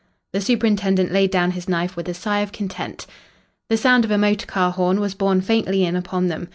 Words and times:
The 0.33 0.41
superintendent 0.41 1.11
laid 1.11 1.29
down 1.29 1.51
his 1.51 1.69
knife 1.69 1.95
with 1.95 2.09
a 2.09 2.15
sigh 2.15 2.39
of 2.39 2.51
content. 2.51 3.05
The 3.69 3.77
sound 3.77 4.03
of 4.03 4.09
a 4.09 4.17
motor 4.17 4.47
car 4.47 4.71
horn 4.71 4.99
was 4.99 5.13
borne 5.13 5.41
faintly 5.41 5.83
in 5.85 5.95
upon 5.95 6.25
them. 6.27 6.49